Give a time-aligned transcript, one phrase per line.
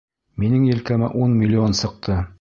[0.43, 2.23] Минең елкәмә ун миллион сыҡты.